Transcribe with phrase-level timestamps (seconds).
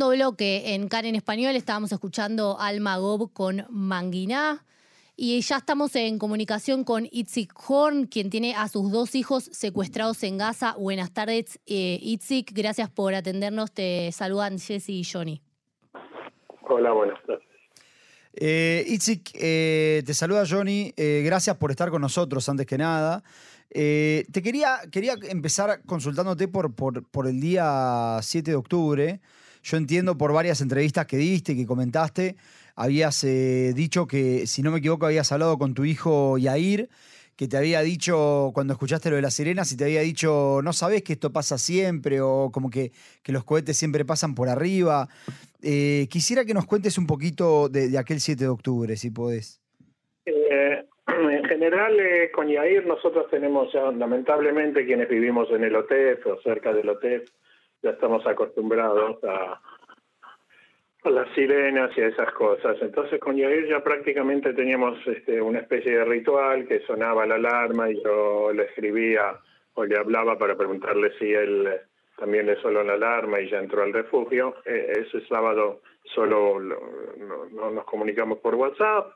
[0.00, 4.64] segundo bloque en CAN en español estábamos escuchando Alma Gob con Manguiná.
[5.14, 10.22] Y ya estamos en comunicación con Itzik Horn, quien tiene a sus dos hijos secuestrados
[10.22, 10.74] en Gaza.
[10.78, 12.52] Buenas tardes, eh, Itzik.
[12.54, 13.72] Gracias por atendernos.
[13.72, 15.42] Te saludan Jesse y Johnny.
[16.62, 17.44] Hola, buenas tardes.
[18.32, 20.94] Eh, Itzik, eh, te saluda Johnny.
[20.96, 23.22] Eh, gracias por estar con nosotros, antes que nada.
[23.68, 29.20] Eh, te quería, quería empezar consultándote por, por, por el día 7 de octubre.
[29.62, 32.36] Yo entiendo por varias entrevistas que diste, que comentaste,
[32.76, 36.88] habías eh, dicho que, si no me equivoco, habías hablado con tu hijo Yair,
[37.36, 40.72] que te había dicho, cuando escuchaste lo de las sirenas, y te había dicho, no
[40.72, 42.92] sabes que esto pasa siempre, o como que,
[43.22, 45.08] que los cohetes siempre pasan por arriba.
[45.62, 49.60] Eh, quisiera que nos cuentes un poquito de, aquel 7 de octubre, si podés.
[50.26, 51.98] Eh, en general,
[52.34, 57.28] con Yair nosotros tenemos ya, lamentablemente, quienes vivimos en el OTEF o cerca del OTEF,
[57.82, 59.60] ya estamos acostumbrados a,
[61.04, 62.76] a las sirenas y a esas cosas.
[62.80, 67.90] Entonces con Yair ya prácticamente teníamos este, una especie de ritual que sonaba la alarma
[67.90, 69.38] y yo le escribía
[69.74, 71.80] o le hablaba para preguntarle si él eh,
[72.16, 74.56] también le sonó la alarma y ya entró al refugio.
[74.66, 75.80] Eh, ese sábado
[76.14, 76.80] solo lo-
[77.16, 79.12] no, no nos comunicamos por WhatsApp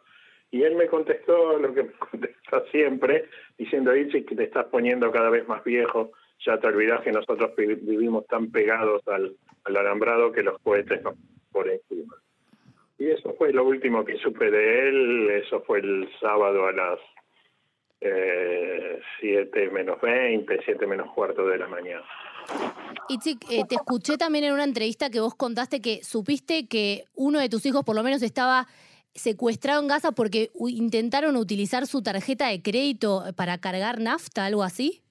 [0.51, 5.11] y él me contestó lo que me contesta siempre, diciendo, Itzi, que te estás poniendo
[5.11, 6.12] cada vez más viejo,
[6.47, 11.03] ya te olvidás que nosotros vi- vivimos tan pegados al, al alambrado que los cohetes
[11.03, 11.14] nos
[11.53, 12.14] por encima.
[12.98, 16.98] Y eso fue lo último que supe de él, eso fue el sábado a las
[18.01, 22.05] eh, 7 menos 20, 7 menos cuarto de la mañana.
[23.08, 27.39] Itzik, eh, te escuché también en una entrevista que vos contaste que supiste que uno
[27.41, 28.67] de tus hijos por lo menos estaba
[29.14, 35.03] secuestrado en Gaza porque intentaron utilizar su tarjeta de crédito para cargar nafta, algo así.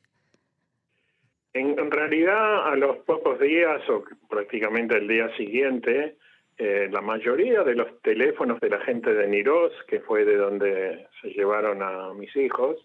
[1.56, 6.18] En, realidad, a los pocos días o prácticamente el día siguiente,
[6.58, 11.08] eh, la mayoría de los teléfonos de la gente de Niroz, que fue de donde
[11.22, 12.78] se llevaron a mis hijos,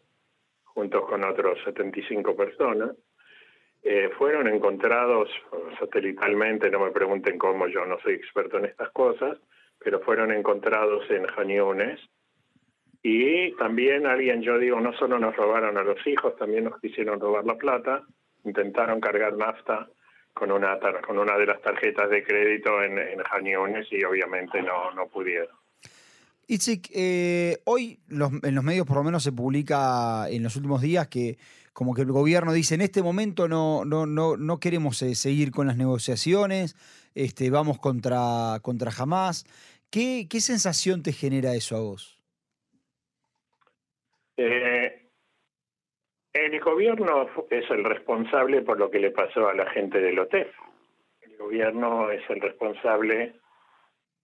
[0.65, 2.95] junto con otros 75 personas,
[3.83, 5.31] eh, fueron encontrados
[5.79, 9.39] satelitalmente, no me pregunten cómo, yo no soy experto en estas cosas,
[9.79, 11.99] pero fueron encontrados en Janiones.
[13.03, 17.19] Y también alguien, yo digo, no solo nos robaron a los hijos, también nos quisieron
[17.19, 18.05] robar la plata,
[18.49, 19.89] intentaron cargar nafta
[20.35, 24.63] con una tar- con una de las tarjetas de crédito en, en Janiones y obviamente
[24.63, 25.57] no, no pudieron.
[26.47, 30.81] Itzik, eh, hoy los- en los medios por lo menos se publica en los últimos
[30.81, 31.37] días que
[31.73, 35.51] como que el gobierno dice en este momento no, no, no, no queremos eh, seguir
[35.51, 36.75] con las negociaciones,
[37.15, 39.45] este, vamos contra, contra Hamas.
[39.91, 42.19] ¿Qué, ¿Qué sensación te genera eso a vos?
[44.37, 45.08] Eh,
[46.55, 50.49] el gobierno es el responsable por lo que le pasó a la gente del OTEF.
[51.21, 53.35] El gobierno es el responsable,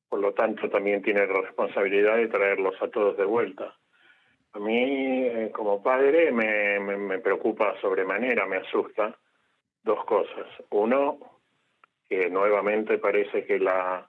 [0.09, 3.75] por lo tanto también tiene la responsabilidad de traerlos a todos de vuelta.
[4.53, 9.19] A mí, eh, como padre, me, preocupa sobremanera, me asusta
[9.83, 10.47] dos cosas.
[10.71, 11.19] Uno,
[12.09, 14.09] que nuevamente parece que la,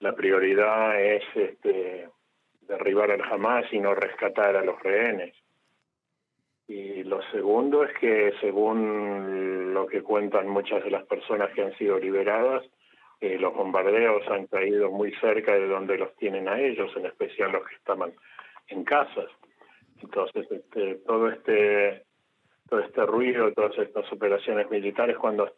[0.00, 2.08] la prioridad es este,
[2.62, 5.34] derribar al Hamas y no rescatar a los rehenes.
[6.68, 11.76] Y lo segundo es que según lo que cuentan muchas de las personas que han
[11.76, 12.62] sido liberadas,
[13.20, 17.52] eh, los bombardeos han caído muy cerca de donde los tienen a ellos, en especial
[17.52, 18.12] los que estaban
[18.68, 19.30] en casas.
[20.02, 22.04] Entonces, este, todo este
[22.68, 25.52] todo este ruido, todas estas operaciones militares, cuando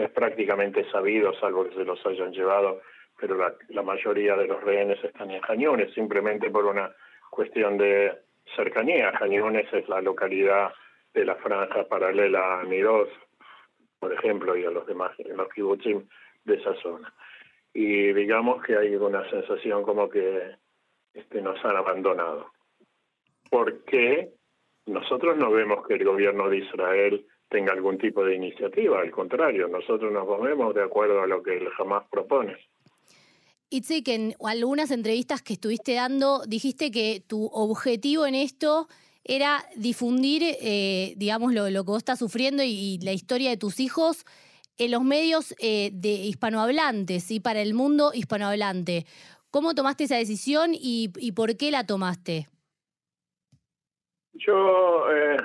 [0.00, 2.80] es prácticamente sabido, salvo que se los hayan llevado,
[3.18, 6.94] pero la, la mayoría de los rehenes están en Cañones, simplemente por una
[7.28, 8.12] cuestión de
[8.56, 9.12] cercanía.
[9.12, 10.72] Cañones es la localidad
[11.14, 13.08] de la franja paralela a Niroz,
[13.98, 16.06] por ejemplo, y a los demás, en los kibutzim
[16.44, 17.12] de esa zona.
[17.72, 20.56] Y digamos que hay una sensación como que
[21.14, 22.50] este, nos han abandonado.
[23.50, 24.30] Porque
[24.86, 29.66] nosotros no vemos que el gobierno de Israel tenga algún tipo de iniciativa, al contrario,
[29.66, 32.56] nosotros nos movemos de acuerdo a lo que él jamás propone.
[33.70, 38.88] Itzik, en algunas entrevistas que estuviste dando, dijiste que tu objetivo en esto
[39.22, 43.78] era difundir, eh, digamos, lo, lo que vos estás sufriendo y, la historia de tus
[43.78, 44.24] hijos
[44.76, 49.04] en los medios eh, de hispanohablantes y para el mundo hispanohablante.
[49.50, 52.46] ¿Cómo tomaste esa decisión y, por qué la tomaste?
[54.32, 55.36] Yo, eh,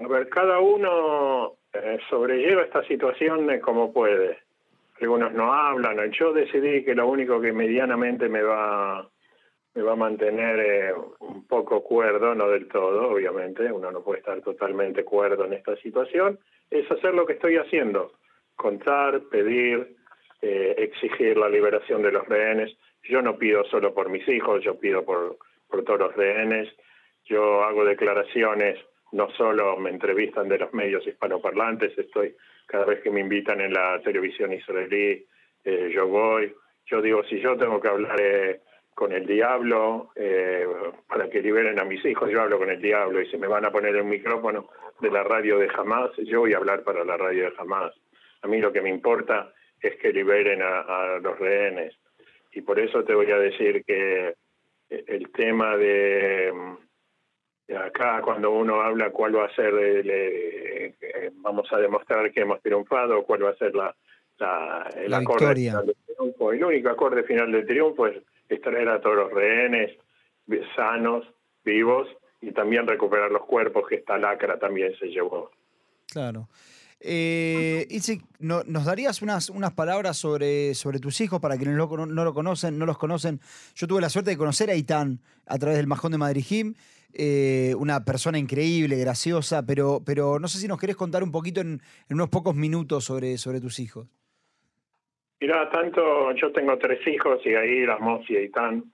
[0.00, 4.47] a ver, cada uno eh, sobrelleva esta situación como puede.
[5.00, 6.10] Algunos no hablan.
[6.12, 9.08] Yo decidí que lo único que medianamente me va
[9.78, 14.18] me va a mantener eh, un poco cuerdo, no del todo, obviamente, uno no puede
[14.18, 16.36] estar totalmente cuerdo en esta situación,
[16.68, 18.14] es hacer lo que estoy haciendo,
[18.56, 19.94] contar, pedir,
[20.42, 22.76] eh, exigir la liberación de los rehenes.
[23.04, 26.68] Yo no pido solo por mis hijos, yo pido por, por todos los rehenes.
[27.24, 28.78] Yo hago declaraciones,
[29.12, 32.34] no solo me entrevistan de los medios hispanoparlantes, estoy
[32.68, 35.24] cada vez que me invitan en la televisión israelí,
[35.64, 36.54] eh, yo voy.
[36.84, 38.60] Yo digo, si yo tengo que hablar eh,
[38.94, 40.66] con el diablo eh,
[41.08, 43.64] para que liberen a mis hijos, yo hablo con el diablo y si me van
[43.64, 44.68] a poner el micrófono
[45.00, 47.94] de la radio de Hamas, yo voy a hablar para la radio de Hamas.
[48.42, 51.96] A mí lo que me importa es que liberen a, los rehenes.
[52.52, 54.34] Y por eso te voy a decir que
[54.90, 56.52] el tema de,
[57.76, 60.94] acá, cuando uno habla cuál va a ser,
[61.34, 63.94] vamos a demostrar que hemos triunfado, cuál va a ser la,
[64.96, 66.52] el acorde final del triunfo.
[66.52, 68.16] El único acorde final del triunfo es
[68.48, 69.96] extraer a todos los rehenes
[70.74, 71.26] sanos,
[71.64, 72.08] vivos,
[72.40, 75.50] y también recuperar los cuerpos que esta lacra también se llevó.
[76.10, 76.48] Claro.
[77.00, 77.86] Eh,
[78.40, 82.78] ¿nos darías unas, unas palabras sobre, sobre tus hijos para quienes no, no, lo conocen,
[82.78, 83.40] no los conocen?
[83.74, 86.42] Yo tuve la suerte de conocer a Itán a través del Majón de Madrid
[87.14, 91.60] eh, una persona increíble, graciosa, pero, pero no sé si nos querés contar un poquito
[91.60, 94.06] en, unos pocos minutos sobre, sobre tus hijos.
[95.40, 98.84] Mira, tanto yo tengo tres hijos y ahí Ramos y Aitán.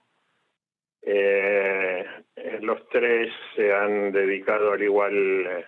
[1.01, 2.05] Eh,
[2.61, 5.65] los tres se han dedicado al igual eh,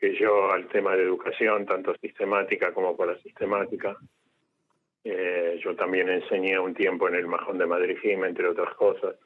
[0.00, 3.96] que yo al tema de educación, tanto sistemática como sistemática.
[5.04, 9.16] Eh, yo también enseñé un tiempo en el Majón de Madrid, entre otras cosas.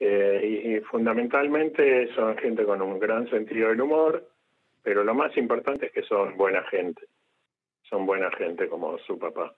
[0.00, 4.28] Eh, y, fundamentalmente son gente con un gran sentido del humor,
[4.82, 7.02] pero lo más importante es que son buena gente.
[7.82, 9.54] Son buena gente como su papá.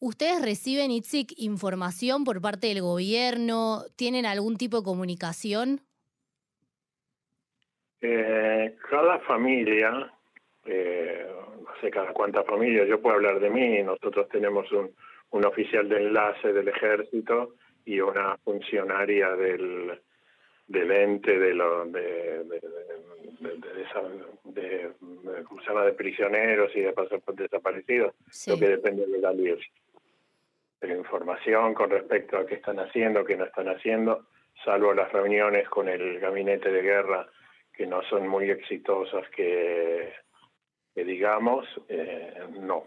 [0.00, 3.82] ¿Ustedes reciben, Itzik, información por parte del gobierno?
[3.96, 5.80] ¿Tienen algún tipo de comunicación?
[8.00, 10.12] Eh, cada familia,
[10.66, 11.26] eh,
[11.60, 14.94] no sé cada cuántas familias, yo puedo hablar de mí, nosotros tenemos un,
[15.30, 20.00] un oficial de enlace del ejército y una funcionaria del,
[20.66, 22.60] del ente de, lo, de, de,
[24.44, 25.84] de, ¿cómo se llama?
[25.84, 28.14] de prisioneros y de pasaportes desaparecidos,
[28.46, 29.56] lo que depende de la ley
[30.92, 34.26] información con respecto a qué están haciendo, qué no están haciendo,
[34.64, 37.26] salvo las reuniones con el gabinete de guerra
[37.72, 40.12] que no son muy exitosas que,
[40.94, 42.84] digamos, eh, no.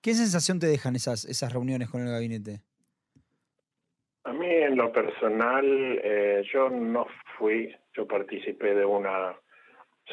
[0.00, 2.62] ¿Qué sensación te dejan esas, esas reuniones con el gabinete?
[4.24, 5.64] A mí en lo personal,
[6.02, 9.34] eh, yo no fui, yo participé de una,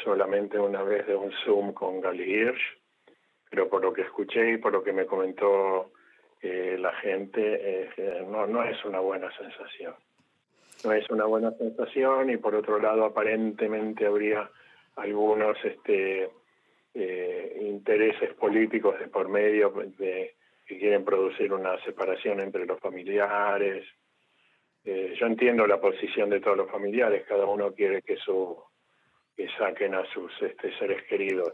[0.04, 2.78] solamente una vez de un Zoom con Gali Hirsch,
[3.48, 5.92] pero por lo que escuché y por lo que me comentó
[6.42, 7.90] eh, la gente,
[8.28, 9.94] no, no es una buena sensación
[10.84, 14.50] no es una buena sensación y por otro lado aparentemente habría
[14.96, 16.30] algunos este
[16.94, 20.34] eh, intereses políticos de por medio de,
[20.66, 23.86] que quieren producir una separación entre los familiares.
[24.84, 28.56] Eh, yo entiendo la posición de todos los familiares, cada uno quiere que su
[29.36, 31.52] que saquen a sus este, seres queridos.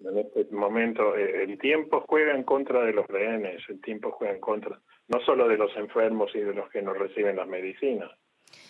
[0.00, 4.34] En este momento eh, el tiempo juega en contra de los rehenes, el tiempo juega
[4.34, 8.10] en contra no solo de los enfermos y de los que no reciben las medicinas,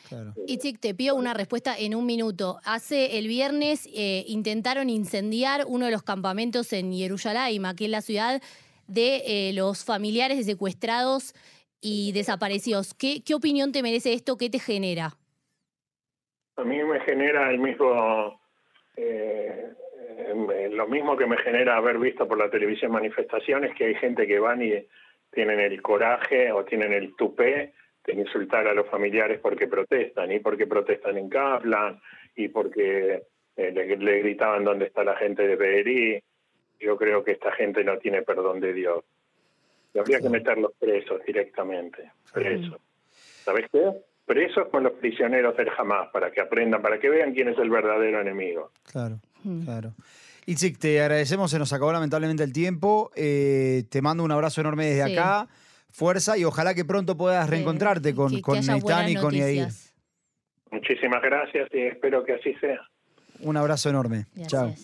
[0.09, 0.35] Claro.
[0.47, 2.59] Itzik, te pido una respuesta en un minuto.
[2.65, 8.01] Hace el viernes eh, intentaron incendiar uno de los campamentos en Jerusalén, aquí en la
[8.01, 8.43] ciudad,
[8.87, 11.35] de eh, los familiares de secuestrados
[11.85, 12.95] y desaparecidos.
[12.95, 14.39] ¿Qué, ¿Qué opinión te merece esto?
[14.39, 15.11] ¿Qué te genera?
[16.57, 18.41] A mí me genera el mismo,
[18.97, 19.75] eh,
[20.71, 24.39] lo mismo que me genera haber visto por la televisión manifestaciones, que hay gente que
[24.39, 24.73] van y
[25.31, 27.75] tienen el coraje o tienen el tupé
[28.07, 32.01] de insultar a los familiares porque protestan, y porque protestan en Kaplan,
[32.35, 33.25] y porque
[33.57, 36.23] eh, le, gritaban dónde está la gente de Beherí.
[36.81, 39.05] Yo creo que esta gente no tiene perdón de Dios.
[39.95, 42.81] Y habría que meterlos presos directamente, presos.
[43.45, 43.93] ¿Sabes qué?
[44.27, 47.71] Presos con los prisioneros del Hamas, para que aprendan, para que vean quién es el
[47.71, 48.73] verdadero enemigo.
[48.91, 49.21] Claro,
[49.65, 49.95] claro.
[50.47, 53.11] Itzik, te agradecemos, se nos acabó lamentablemente el tiempo.
[53.15, 55.49] Eh, te mando un abrazo enorme desde acá
[55.95, 59.69] fuerza y ojalá que pronto puedas reencontrarte con, con y con Yair.
[60.73, 62.81] Muchísimas gracias y espero que así sea.
[63.41, 64.27] Un abrazo enorme.
[64.47, 64.75] Chao.